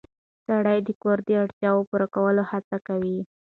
سړی 0.47 0.79
د 0.87 0.89
کور 1.01 1.17
د 1.27 1.29
اړتیاوو 1.43 1.87
پوره 1.89 2.07
کولو 2.15 2.43
هڅه 2.51 2.77
کوي 2.87 3.17